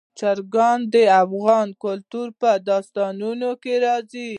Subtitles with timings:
[0.19, 4.27] چرګان د افغان کلتور په داستانونو کې راځي.